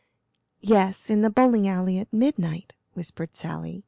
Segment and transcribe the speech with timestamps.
[0.63, 3.79] "Yes, in the bowling alley at midnight," whispered Sally.